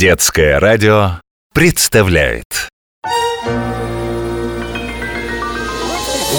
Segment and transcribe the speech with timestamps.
[0.00, 1.20] Детское радио
[1.52, 2.70] представляет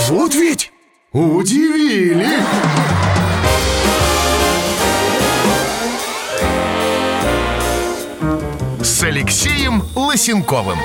[0.07, 0.71] Вот ведь
[1.11, 2.25] удивили!
[8.81, 10.79] С Алексеем Лосенковым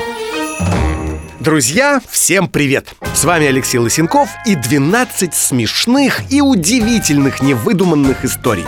[1.41, 2.95] Друзья, всем привет!
[3.15, 8.67] С вами Алексей Лысенков и 12 смешных и удивительных невыдуманных историй.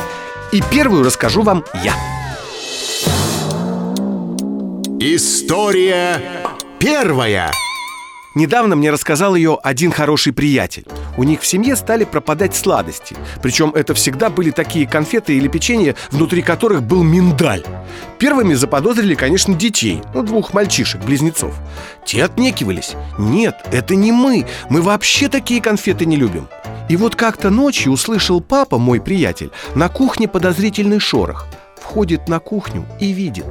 [0.50, 2.17] И первую расскажу вам я.
[5.00, 6.20] История
[6.80, 7.52] первая
[8.34, 10.86] Недавно мне рассказал ее один хороший приятель.
[11.16, 13.14] У них в семье стали пропадать сладости.
[13.40, 17.64] Причем это всегда были такие конфеты или печенье, внутри которых был миндаль.
[18.18, 21.54] Первыми заподозрили, конечно, детей, ну, двух мальчишек-близнецов.
[22.04, 22.96] Те отнекивались.
[23.18, 26.48] Нет, это не мы, мы вообще такие конфеты не любим.
[26.88, 31.46] И вот как-то ночью услышал папа, мой приятель, на кухне подозрительный шорох–
[31.78, 33.46] входит на кухню и видит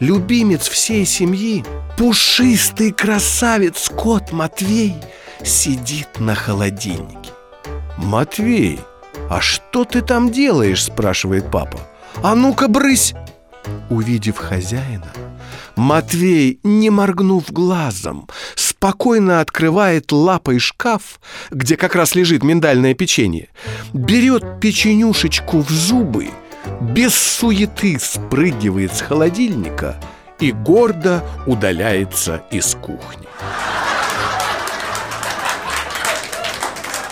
[0.00, 1.64] Любимец всей семьи,
[1.96, 4.96] пушистый красавец кот Матвей
[5.44, 7.30] Сидит на холодильнике
[7.96, 8.80] Матвей,
[9.30, 10.84] а что ты там делаешь?
[10.84, 11.78] спрашивает папа
[12.22, 13.14] А ну-ка брысь!
[13.90, 15.12] Увидев хозяина,
[15.76, 21.20] Матвей, не моргнув глазом, спокойно открывает лапой шкаф,
[21.50, 23.48] где как раз лежит миндальное печенье,
[23.92, 26.30] берет печенюшечку в зубы–
[26.80, 29.96] без суеты спрыгивает с холодильника
[30.40, 33.28] и гордо удаляется из кухни.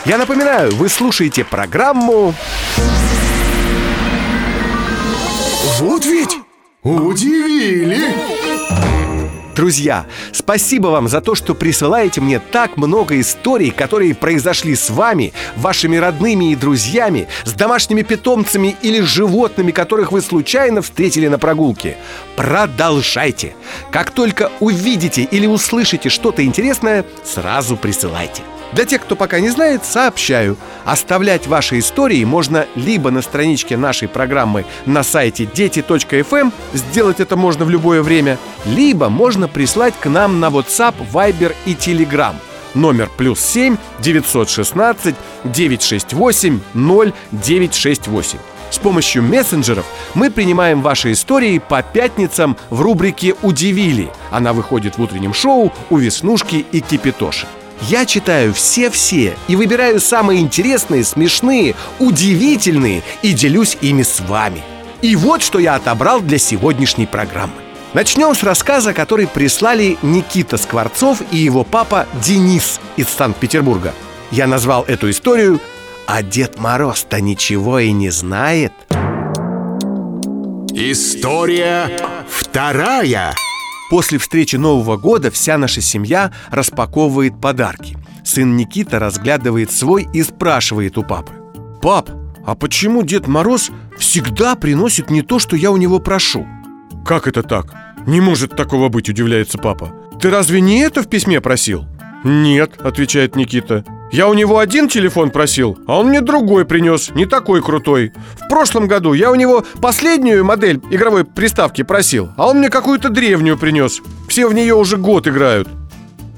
[0.05, 2.33] Я напоминаю, вы слушаете программу
[5.79, 6.39] Вот ведь
[6.83, 8.36] удивили!
[9.57, 15.33] Друзья, спасибо вам за то, что присылаете мне так много историй, которые произошли с вами,
[15.57, 21.97] вашими родными и друзьями, с домашними питомцами или животными, которых вы случайно встретили на прогулке.
[22.37, 23.55] Продолжайте!
[23.91, 28.43] Как только увидите или услышите что-то интересное, сразу присылайте.
[28.77, 30.59] Для тех, кто пока не знает, сообщаю.
[30.85, 37.65] Оставлять ваши истории можно либо на страничке нашей программы на сайте дети.фм, сделать это можно
[37.65, 38.37] в любое время,
[38.67, 42.35] либо можно прислать к нам на WhatsApp, Viber и Telegram.
[42.75, 45.15] Номер плюс 7 916
[45.45, 48.39] 968 0968.
[48.71, 54.11] С помощью мессенджеров мы принимаем ваши истории по пятницам в рубрике «Удивили».
[54.31, 57.47] Она выходит в утреннем шоу у Веснушки и Кипитоши.
[57.83, 64.63] Я читаю все-все и выбираю самые интересные, смешные, удивительные и делюсь ими с вами.
[65.03, 67.53] И вот что я отобрал для сегодняшней программы.
[67.93, 73.95] Начнем с рассказа, который прислали Никита Скворцов и его папа Денис из Санкт-Петербурга.
[74.31, 75.61] Я назвал эту историю
[76.07, 78.73] «А Дед Мороз-то ничего и не знает».
[80.75, 81.99] История
[82.29, 83.33] вторая
[83.91, 87.97] После встречи Нового года вся наша семья распаковывает подарки.
[88.25, 91.33] Сын Никита разглядывает свой и спрашивает у папы.
[91.81, 92.11] «Пап,
[92.45, 96.47] а почему Дед Мороз всегда приносит не то, что я у него прошу?»
[97.05, 97.73] «Как это так?
[98.07, 99.93] Не может такого быть», удивляется папа.
[100.21, 101.85] «Ты разве не это в письме просил?»
[102.25, 107.27] «Нет», отвечает Никита я у него один телефон просил, а он мне другой принес, не
[107.27, 108.13] такой крутой.
[108.41, 113.09] В прошлом году я у него последнюю модель игровой приставки просил, а он мне какую-то
[113.09, 114.01] древнюю принес.
[114.29, 115.69] Все в нее уже год играют.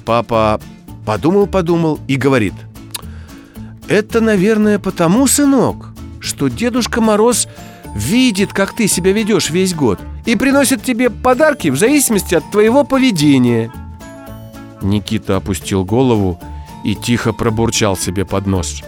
[0.05, 0.61] Папа
[1.05, 2.55] подумал-подумал и говорит.
[3.89, 7.49] Это, наверное, потому, сынок, что Дедушка Мороз
[7.95, 12.85] видит, как ты себя ведешь весь год и приносит тебе подарки в зависимости от твоего
[12.85, 13.73] поведения.
[14.83, 16.58] Никита опустил голову и
[16.95, 18.83] тихо пробурчал себе под нос.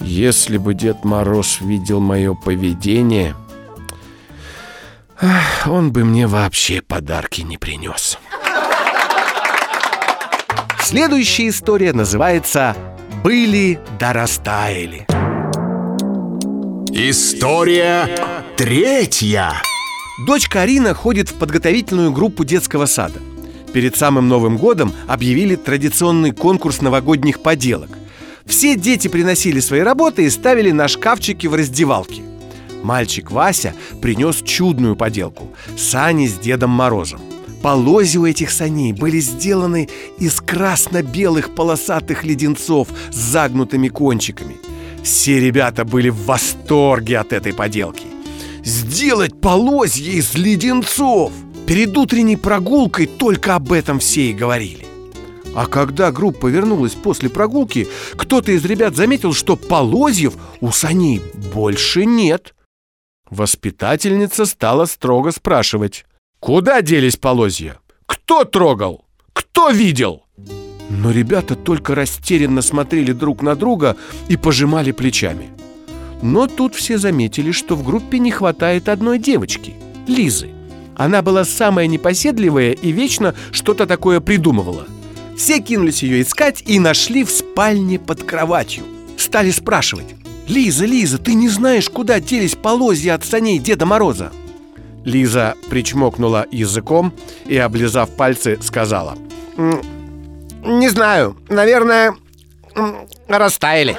[0.00, 3.34] Если бы Дед Мороз видел мое поведение,
[5.66, 8.18] он бы мне вообще подарки не принес.
[10.80, 12.76] Следующая история называется
[13.24, 15.06] «Были да растаяли».
[16.92, 18.08] История
[18.56, 19.52] третья
[20.26, 23.20] Дочь Карина ходит в подготовительную группу детского сада–
[23.76, 27.90] перед самым Новым годом объявили традиционный конкурс новогодних поделок.
[28.46, 32.22] Все дети приносили свои работы и ставили на шкафчики в раздевалке.
[32.82, 37.20] Мальчик Вася принес чудную поделку– сани с Дедом Морозом.
[37.62, 44.56] Полози у этих саней были сделаны из красно-белых полосатых леденцов с загнутыми кончиками.
[45.02, 48.06] Все ребята были в восторге от этой поделки.
[48.64, 51.30] Сделать полозья из леденцов!
[51.66, 54.86] Перед утренней прогулкой только об этом все и говорили.
[55.54, 61.20] А когда группа вернулась после прогулки, кто-то из ребят заметил, что полозьев у саней
[61.54, 62.54] больше нет.
[63.30, 66.04] Воспитательница стала строго спрашивать.
[66.38, 67.80] Куда делись полозья?
[68.04, 69.04] Кто трогал?
[69.32, 70.24] Кто видел?
[70.88, 73.96] Но ребята только растерянно смотрели друг на друга
[74.28, 75.50] и пожимали плечами.
[76.22, 79.74] Но тут все заметили, что в группе не хватает одной девочки–
[80.06, 80.55] Лизы.
[80.96, 84.86] Она была самая непоседливая и вечно что-то такое придумывала.
[85.36, 88.84] Все кинулись ее искать и нашли в спальне под кроватью.
[89.18, 90.14] Стали спрашивать
[90.48, 94.32] «Лиза, Лиза, ты не знаешь, куда делись полозья от саней Деда Мороза?»
[95.04, 97.12] Лиза причмокнула языком
[97.44, 99.18] и, облизав пальцы, сказала
[100.64, 102.16] «Не знаю, наверное,
[103.28, 103.96] растаяли».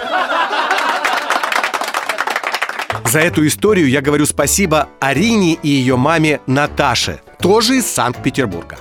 [3.07, 8.79] За эту историю я говорю спасибо Арине и ее маме Наташе, тоже из Санкт-Петербурга.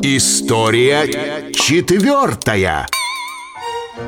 [0.00, 2.86] История четвертая.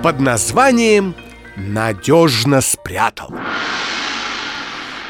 [0.02, 1.14] Под названием
[1.56, 3.34] «Надежно спрятал».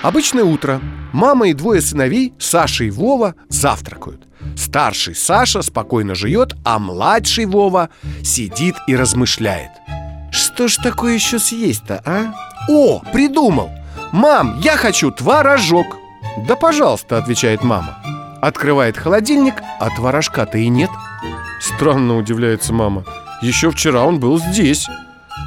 [0.02, 0.80] Обычное утро.
[1.12, 4.26] Мама и двое сыновей, Саша и Вова, завтракают.
[4.56, 7.90] Старший Саша спокойно жует, а младший Вова
[8.24, 9.70] сидит и размышляет.
[10.32, 12.34] Что ж такое еще съесть-то, а?
[12.68, 13.70] О, придумал!
[14.12, 15.98] Мам, я хочу творожок
[16.46, 17.98] Да пожалуйста, отвечает мама
[18.40, 20.90] Открывает холодильник, а творожка-то и нет
[21.60, 23.04] Странно удивляется мама
[23.42, 24.86] Еще вчера он был здесь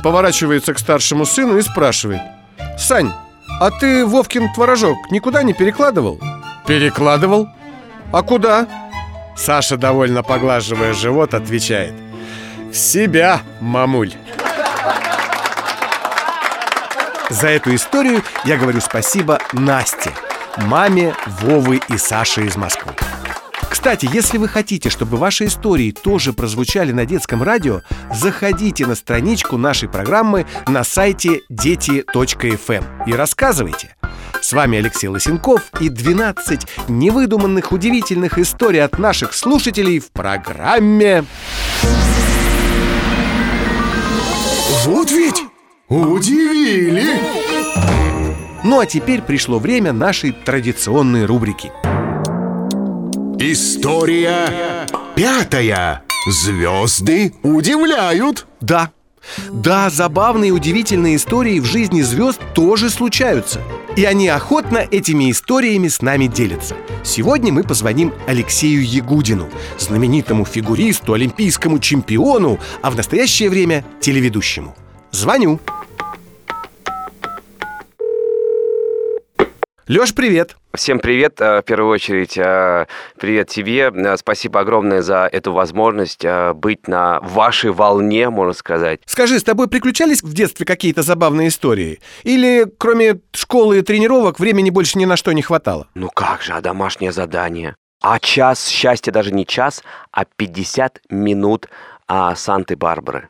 [0.03, 2.21] Поворачивается к старшему сыну и спрашивает
[2.77, 3.11] Сань,
[3.59, 6.19] а ты Вовкин творожок никуда не перекладывал?
[6.67, 7.49] Перекладывал?
[8.11, 8.67] А куда?
[9.35, 11.93] Саша, довольно поглаживая живот, отвечает
[12.71, 14.13] В себя, мамуль
[17.29, 20.11] за эту историю я говорю спасибо Насте,
[20.57, 22.93] маме Вовы и Саши из Москвы.
[23.69, 27.81] Кстати, если вы хотите, чтобы ваши истории тоже прозвучали на детском радио,
[28.13, 33.95] заходите на страничку нашей программы на сайте дети.фм и рассказывайте.
[34.41, 41.23] С вами Алексей Лосенков и 12 невыдуманных удивительных историй от наших слушателей в программе
[44.85, 45.43] Вот ведь
[45.89, 47.03] Удивили!
[48.63, 51.71] Ну а теперь пришло время нашей традиционной рубрики.
[53.39, 56.03] История пятая.
[56.27, 58.45] Звезды удивляют.
[58.61, 58.91] Да,
[59.51, 63.59] да, забавные и удивительные истории в жизни звезд тоже случаются.
[63.95, 66.75] И они охотно этими историями с нами делятся.
[67.03, 69.49] Сегодня мы позвоним Алексею Ягудину,
[69.79, 74.75] знаменитому фигуристу, олимпийскому чемпиону, а в настоящее время телеведущему.
[75.11, 75.59] Звоню.
[79.89, 80.55] Леш, привет!
[80.75, 82.85] Всем привет, э, в первую очередь, э,
[83.19, 83.91] привет тебе.
[83.91, 88.99] Э, спасибо огромное за эту возможность быть на вашей волне, можно сказать.
[89.07, 92.01] Скажи, с тобой приключались в детстве какие-то забавные истории?
[92.21, 95.87] Или кроме школы и тренировок времени больше ни на что не хватало?
[95.95, 97.75] Ну как же, а домашнее задание?
[97.99, 101.67] А час счастья даже не час, а 50 минут
[102.07, 103.29] а, Санты-Барбары.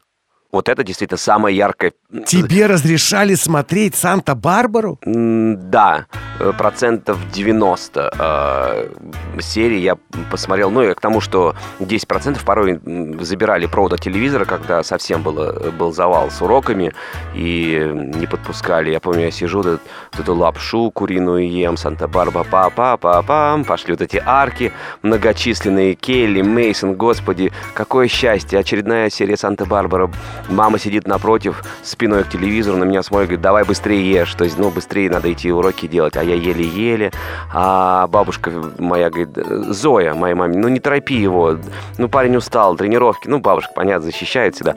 [0.51, 1.93] Вот это действительно самое яркое.
[2.25, 4.97] Тебе разрешали смотреть Санта-Барбару?
[5.05, 6.07] Да,
[6.39, 9.95] э, процентов 90 э, серий я
[10.31, 10.71] посмотрел.
[10.71, 12.79] Ну, и к тому, что 10% порой
[13.23, 16.93] забирали провод от телевизора, когда совсем было, был завал с уроками,
[17.35, 18.89] и не подпускали.
[18.89, 19.81] Я помню, я сижу, вот
[20.17, 24.71] эту лапшу куриную ем, Санта-Барба, па-па-па-пам, пошли вот эти арки
[25.03, 30.09] многочисленные, Келли, Мейсон, господи, какое счастье, очередная серия Санта-Барбара
[30.47, 34.33] Мама сидит напротив, спиной к телевизору, на меня смотрит, говорит, давай быстрее ешь.
[34.33, 36.17] То есть, ну, быстрее надо идти уроки делать.
[36.17, 37.11] А я еле-еле.
[37.53, 41.57] А бабушка моя говорит, Зоя, моей маме, ну, не торопи его.
[41.97, 43.27] Ну, парень устал, тренировки.
[43.27, 44.75] Ну, бабушка, понятно, защищает всегда.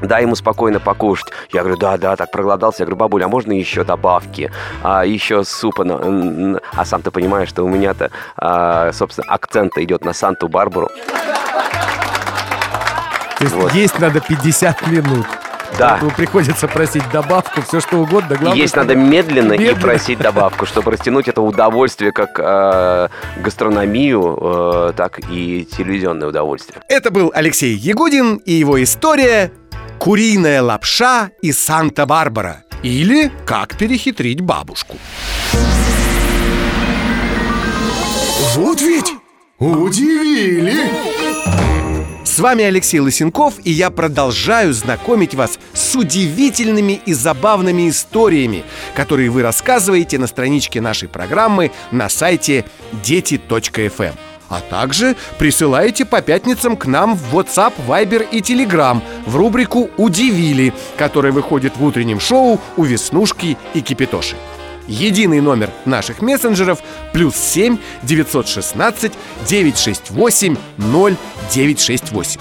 [0.00, 1.32] Дай ему спокойно покушать.
[1.50, 2.82] Я говорю, да, да, так проголодался.
[2.82, 4.50] Я говорю, бабуля, а можно еще добавки?
[4.82, 5.84] А, еще супа.
[6.72, 10.88] А сам ты понимаешь, что у меня-то, а, собственно, акцент идет на Санту-Барбару.
[13.38, 13.72] То есть вот.
[13.72, 15.26] есть надо 50 минут.
[15.78, 15.90] Да.
[15.90, 18.36] Поэтому приходится просить добавку, все что угодно.
[18.36, 23.08] Главное, есть надо медленно, медленно и просить добавку, чтобы растянуть это удовольствие как э,
[23.40, 24.38] гастрономию,
[24.88, 26.82] э, так и телевизионное удовольствие.
[26.88, 29.52] Это был Алексей Ягудин и его история
[29.98, 34.96] «Куриная лапша и Санта-Барбара» или «Как перехитрить бабушку».
[38.54, 39.12] Вот ведь
[39.58, 41.37] удивили!
[42.38, 48.62] С вами Алексей Лысенков, и я продолжаю знакомить вас с удивительными и забавными историями,
[48.94, 52.64] которые вы рассказываете на страничке нашей программы на сайте
[53.02, 54.16] дети.фм.
[54.48, 60.72] А также присылаете по пятницам к нам в WhatsApp, Viber и Telegram в рубрику «Удивили»,
[60.96, 64.36] которая выходит в утреннем шоу у Веснушки и Кипитоши.
[64.88, 66.80] Единый номер наших мессенджеров
[67.12, 69.12] плюс 7 916
[69.46, 72.40] 968 0968.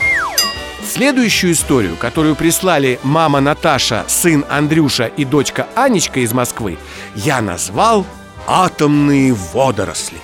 [0.89, 6.77] Следующую историю, которую прислали мама Наташа, сын Андрюша и дочка Анечка из Москвы,
[7.13, 8.06] я назвал
[8.48, 10.18] «Атомные водоросли».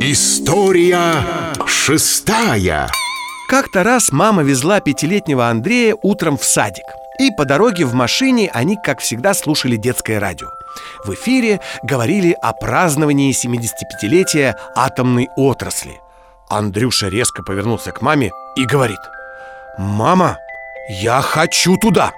[0.00, 1.22] История
[1.66, 2.88] шестая.
[3.48, 6.84] Как-то раз мама везла пятилетнего Андрея утром в садик.
[7.18, 10.48] И по дороге в машине они, как всегда, слушали детское радио.
[11.04, 16.00] В эфире говорили о праздновании 75-летия атомной отрасли.
[16.48, 18.98] Андрюша резко повернулся к маме и говорит
[19.78, 20.38] «Мама,
[20.88, 22.12] я хочу туда!»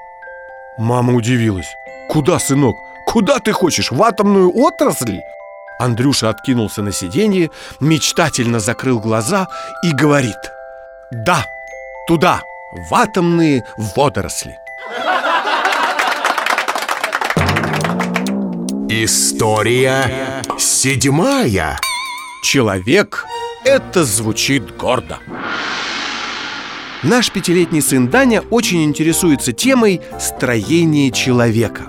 [0.79, 1.69] Мама удивилась
[2.09, 2.77] «Куда, сынок?
[3.07, 3.91] Куда ты хочешь?
[3.91, 5.21] В атомную отрасль?»
[5.79, 7.51] Андрюша откинулся на сиденье,
[7.81, 9.47] мечтательно закрыл глаза
[9.83, 10.37] и говорит
[11.11, 11.45] «Да,
[12.09, 12.41] туда,
[12.89, 14.59] в атомные водоросли!»
[19.05, 21.79] История седьмая.
[22.43, 23.27] Человек–
[23.67, 25.19] это звучит гордо.
[27.03, 31.83] Наш пятилетний сын Даня очень интересуется темой строения человека.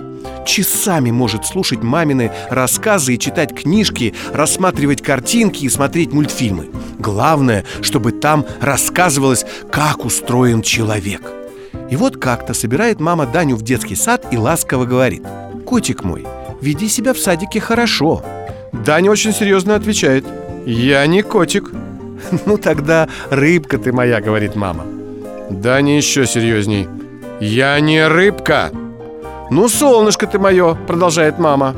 [0.44, 6.68] Часами может слушать мамины рассказы и читать книжки, рассматривать картинки и смотреть мультфильмы.
[6.98, 11.22] Главное, чтобы там рассказывалось, как устроен человек.
[11.90, 15.22] И вот как-то собирает мама Даню в детский сад и ласково говорит
[15.64, 16.26] «Котик мой,
[16.60, 18.22] веди себя в садике хорошо».
[18.72, 20.24] Даня очень серьезно отвечает
[20.66, 21.70] «Я не котик».
[22.46, 24.84] «Ну тогда рыбка ты моя»,— говорит мама.
[25.50, 26.88] Даня еще серьезней.
[27.40, 28.70] «Я не рыбка!»
[29.50, 31.74] «Ну, солнышко ты мое!»— продолжает мама.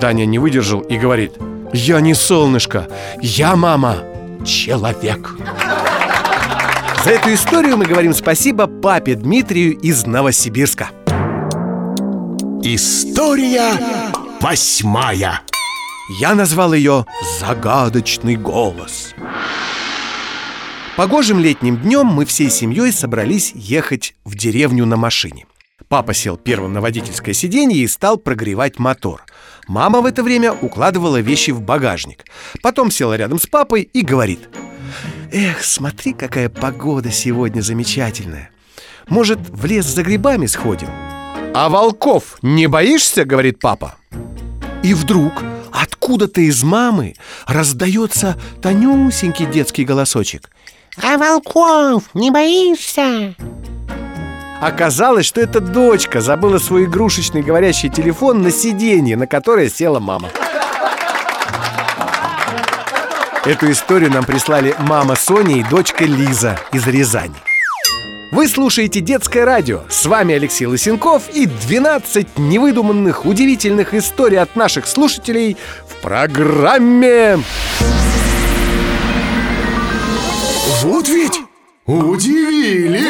[0.00, 1.34] Даня не выдержал и говорит.
[1.72, 2.88] «Я не солнышко,
[3.20, 3.98] я, мама,
[4.44, 5.36] человек!»
[7.04, 10.88] За эту историю мы говорим спасибо папе Дмитрию из Новосибирска.
[12.62, 13.74] История
[14.40, 15.40] восьмая.
[16.20, 17.06] Я назвал ее
[17.40, 19.14] «Загадочный голос».
[20.96, 25.46] Погожим летним днем мы всей семьей собрались ехать в деревню на машине.
[25.88, 29.24] Папа сел первым на водительское сиденье и стал прогревать мотор.
[29.66, 32.24] Мама в это время укладывала вещи в багажник.
[32.62, 34.48] Потом села рядом с папой и говорит
[35.32, 38.50] Эх, смотри, какая погода сегодня замечательная
[39.08, 40.88] Может, в лес за грибами сходим?
[41.56, 43.94] А волков не боишься, говорит папа
[44.82, 45.32] И вдруг
[45.72, 47.14] откуда-то из мамы
[47.46, 50.50] раздается тонюсенький детский голосочек
[51.00, 53.36] А волков не боишься?
[54.60, 60.30] Оказалось, что эта дочка забыла свой игрушечный говорящий телефон на сиденье, на которое села мама.
[63.44, 67.34] Эту историю нам прислали мама Соня и дочка Лиза из Рязани.
[68.34, 69.82] Вы слушаете «Детское радио».
[69.88, 75.56] С вами Алексей Лысенков и 12 невыдуманных, удивительных историй от наших слушателей
[75.88, 77.38] в программе
[80.82, 81.42] Вот ведь
[81.86, 83.02] удивили.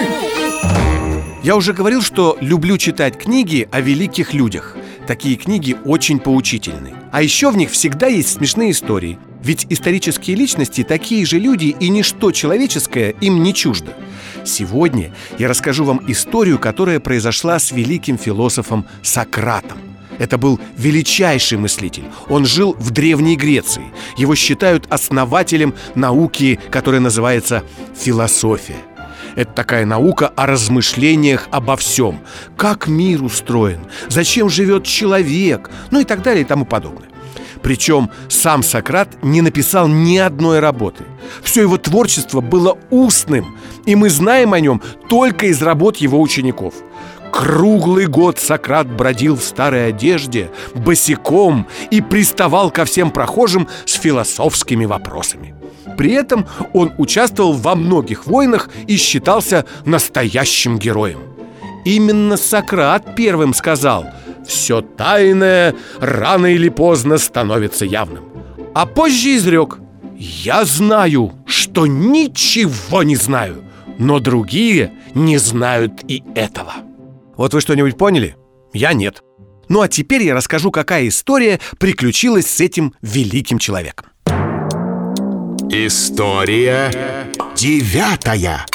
[1.43, 4.77] Я уже говорил, что люблю читать книги о великих людях.
[5.07, 6.93] Такие книги очень поучительны.
[7.13, 9.19] А еще в них всегда есть смешные истории.
[9.43, 13.95] Ведь исторические личности такие же люди, и ничто человеческое им не чуждо.
[14.45, 19.79] Сегодня я расскажу вам историю, которая произошла с великим философом Сократом.
[20.19, 22.05] Это был величайший мыслитель.
[22.29, 23.85] Он жил в Древней Греции.
[24.17, 27.65] Его считают основателем науки, которая называется
[27.97, 28.77] философия.
[29.35, 32.21] Это такая наука о размышлениях обо всем.
[32.57, 37.09] Как мир устроен, зачем живет человек, ну и так далее и тому подобное.
[37.65, 41.05] Причем сам Сократ не написал ни одной работы.
[41.43, 43.57] Все его творчество было устным,
[43.87, 46.75] и мы знаем о нем только из работ его учеников.
[47.33, 54.85] Круглый год Сократ бродил в старой одежде, босиком и приставал ко всем прохожим с философскими
[54.85, 55.55] вопросами.
[55.97, 61.21] При этом он участвовал во многих войнах и считался настоящим героем.
[61.87, 64.07] Именно Сократ первым сказал
[64.47, 68.25] «Все тайное рано или поздно становится явным».
[68.75, 69.79] А позже изрек
[70.17, 73.65] «Я знаю, что ничего не знаю,
[73.99, 76.75] но другие не знают и этого».
[77.37, 78.37] Вот вы что-нибудь поняли?
[78.73, 79.23] Я нет.
[79.69, 84.07] Ну а теперь я расскажу, какая история приключилась с этим великим человеком.
[85.71, 86.91] История
[87.57, 88.67] девятая.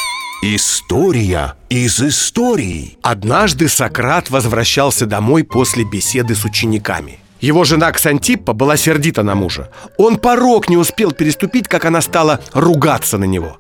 [0.41, 2.97] История из истории.
[3.01, 7.19] Однажды Сократ возвращался домой после беседы с учениками.
[7.41, 9.69] Его жена Ксантиппа была сердита на мужа.
[9.97, 13.57] Он порог не успел переступить, как она стала ругаться на него.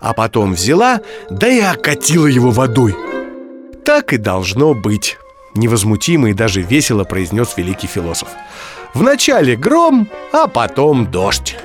[0.00, 2.96] А потом взяла, да и окатила его водой.
[3.84, 5.18] Так и должно быть.
[5.54, 8.30] Невозмутимо и даже весело произнес великий философ
[8.94, 11.56] Вначале гром, а потом дождь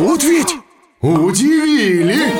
[0.00, 0.56] Вот ведь
[1.02, 2.32] удивили!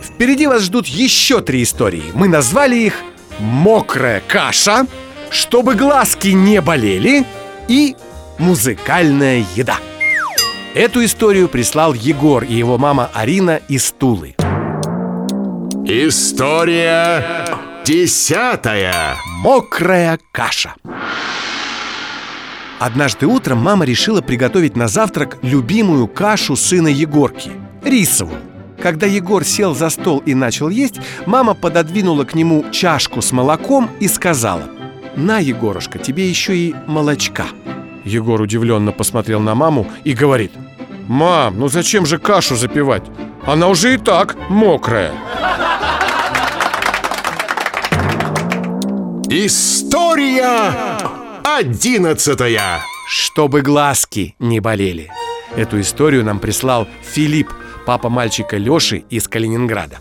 [0.00, 2.04] Впереди вас ждут еще три истории.
[2.14, 2.94] Мы назвали их
[3.40, 4.86] «Мокрая каша»,
[5.32, 7.26] «Чтобы глазки не болели»
[7.66, 7.96] и
[8.38, 9.78] «Музыкальная еда».
[10.72, 14.36] Эту историю прислал Егор и его мама Арина из Тулы.
[15.84, 17.44] История
[17.84, 20.76] десятая Мокрая каша
[22.80, 27.50] Однажды утром мама решила приготовить на завтрак любимую кашу сына Егорки–
[27.84, 28.40] рисовую.
[28.80, 33.90] Когда Егор сел за стол и начал есть, мама пододвинула к нему чашку с молоком
[34.00, 34.62] и сказала
[35.14, 37.44] «На, Егорушка, тебе еще и молочка».
[38.04, 40.52] Егор удивленно посмотрел на маму и говорит
[41.06, 43.04] «Мам, ну зачем же кашу запивать?
[43.44, 45.12] Она уже и так мокрая».
[49.28, 50.89] История
[51.44, 55.10] одиннадцатая Чтобы глазки не болели.
[55.56, 57.50] Эту историю нам прислал Филипп,
[57.86, 59.98] папа мальчика Лёши из Калининграда.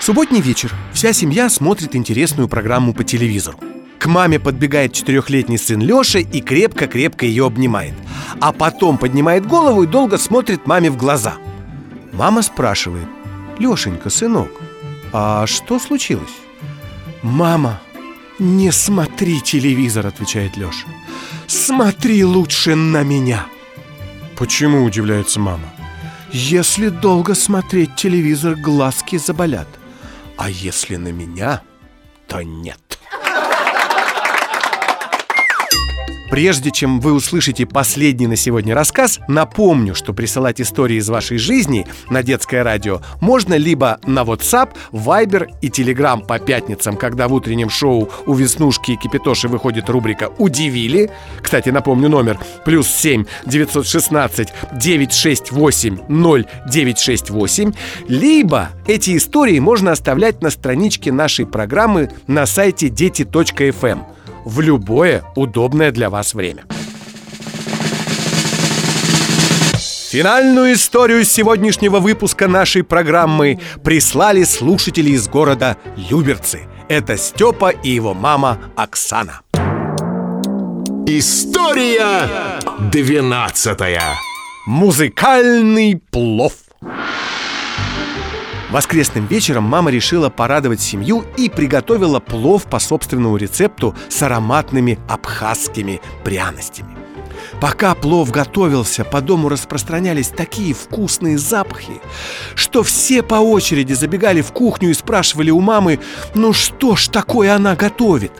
[0.00, 0.72] Субботний вечер.
[0.92, 3.58] Вся семья смотрит интересную программу по телевизору.
[3.98, 7.94] К маме подбегает четырехлетний сын Лёша и крепко-крепко ее обнимает.
[8.40, 11.34] А потом поднимает голову и долго смотрит маме в глаза.
[12.12, 13.06] Мама спрашивает,
[13.58, 14.50] Лешенька, сынок,
[15.12, 16.32] а что случилось?
[17.22, 17.80] «Мама,
[18.42, 20.88] не смотри телевизор»,— отвечает Леша.
[21.46, 23.46] «Смотри лучше на меня».
[24.36, 25.72] «Почему?»— удивляется мама.
[26.32, 29.68] «Если долго смотреть телевизор, глазки заболят.
[30.36, 31.62] А если на меня,
[32.26, 33.01] то нет».
[36.32, 41.86] Прежде чем вы услышите последний на сегодня рассказ, напомню, что присылать истории из вашей жизни
[42.08, 47.68] на детское радио можно либо на WhatsApp, Viber и Telegram по пятницам, когда в утреннем
[47.68, 51.10] шоу у Веснушки и Кипитоши выходит рубрика «Удивили».
[51.42, 57.72] Кстати, напомню номер плюс 7 916 968 0968.
[58.08, 64.06] Либо эти истории можно оставлять на страничке нашей программы на сайте дети.фм
[64.44, 66.64] в любое удобное для вас время.
[70.10, 76.68] Финальную историю сегодняшнего выпуска нашей программы прислали слушатели из города Люберцы.
[76.88, 79.40] Это Степа и его мама Оксана.
[81.06, 82.28] История
[82.90, 84.02] двенадцатая
[84.66, 86.52] Музыкальный плов.
[88.72, 96.00] Воскресным вечером мама решила порадовать семью и приготовила плов по собственному рецепту с ароматными абхазскими
[96.24, 96.96] пряностями.
[97.60, 102.00] Пока плов готовился, по дому распространялись такие вкусные запахи,
[102.54, 106.00] что все по очереди забегали в кухню и спрашивали у мамы,
[106.34, 108.32] ну что ж такое она готовит?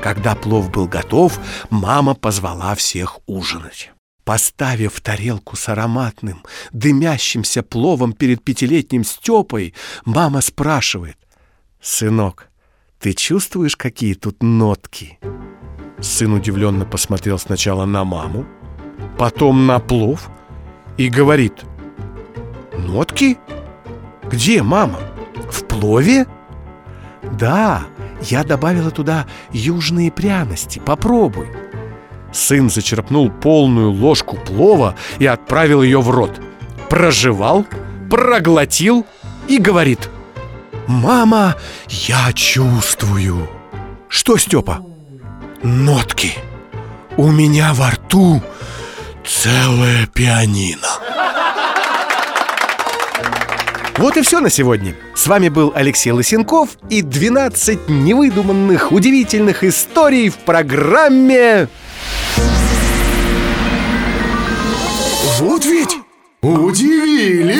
[0.00, 3.93] Когда плов был готов, мама позвала всех ужинать.
[4.24, 9.74] Поставив тарелку с ароматным, дымящимся пловом перед пятилетним Степой,
[10.06, 11.18] мама спрашивает,
[11.82, 12.48] «Сынок,
[12.98, 15.18] ты чувствуешь, какие тут нотки?»
[16.00, 18.46] Сын удивленно посмотрел сначала на маму,
[19.18, 20.30] потом на плов
[20.96, 21.62] и говорит,
[22.78, 23.36] «Нотки?
[24.24, 25.00] Где мама?
[25.50, 26.26] В плове?»
[27.38, 27.86] «Да,
[28.22, 31.48] я добавила туда южные пряности, попробуй».
[32.34, 36.32] Сын зачерпнул полную ложку плова и отправил ее в рот.
[36.90, 37.64] Прожевал,
[38.10, 39.06] проглотил
[39.46, 40.10] и говорит
[40.88, 41.54] «Мама,
[41.88, 43.48] я чувствую!»
[44.08, 44.84] «Что, Степа?»
[45.62, 46.32] «Нотки!
[47.16, 48.42] У меня во рту
[49.24, 50.88] целое пианино!»
[53.96, 54.96] Вот и все на сегодня.
[55.14, 61.68] С вами был Алексей Лысенков и 12 невыдуманных, удивительных историй в программе
[65.40, 65.98] Вот ведь
[66.42, 67.56] удивили!